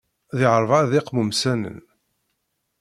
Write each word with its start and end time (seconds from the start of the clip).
Di 0.37 0.45
rebɛa 0.61 0.89
d 0.89 0.91
iqmumsanen. 0.99 1.79